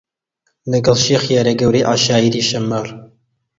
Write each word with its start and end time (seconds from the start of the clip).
لەگەڵ 0.71 0.97
شێخی 1.05 1.37
هەرە 1.39 1.53
گەورەی 1.61 1.87
عەشایری 1.91 2.47
شەممەڕ 2.49 2.87